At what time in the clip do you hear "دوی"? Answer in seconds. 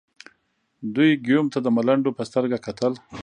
0.95-1.11